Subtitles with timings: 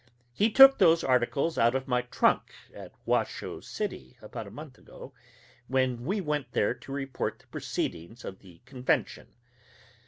[0.33, 5.13] He took those articles out of my trunk, at Washoe City, about a month ago,
[5.67, 9.27] when we went there to report the proceedings of the convention.